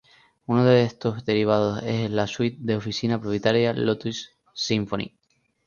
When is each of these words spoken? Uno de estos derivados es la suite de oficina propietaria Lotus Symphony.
Uno 0.47 0.65
de 0.65 0.81
estos 0.83 1.25
derivados 1.25 1.83
es 1.83 2.09
la 2.09 2.25
suite 2.25 2.57
de 2.61 2.75
oficina 2.75 3.21
propietaria 3.21 3.71
Lotus 3.73 4.31
Symphony. 4.55 5.15